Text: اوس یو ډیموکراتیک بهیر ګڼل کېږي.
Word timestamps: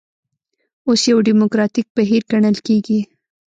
اوس 0.87 1.01
یو 1.11 1.17
ډیموکراتیک 1.27 1.87
بهیر 1.97 2.21
ګڼل 2.31 2.57
کېږي. 2.67 2.99